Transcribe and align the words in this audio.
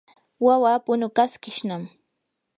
wawaa 0.45 0.77
punukaskishnam. 0.85 1.83